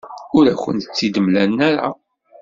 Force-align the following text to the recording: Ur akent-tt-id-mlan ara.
Ur 0.37 0.45
akent-tt-id-mlan 0.53 1.57
ara. 1.69 1.89